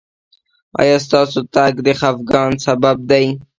[0.81, 3.25] ایا ستاسو تګ د خفګان سبب دی؟